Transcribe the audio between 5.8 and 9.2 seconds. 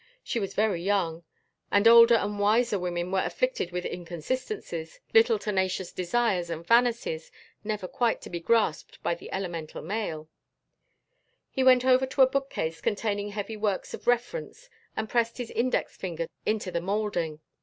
desires and vanities never quite to be grasped by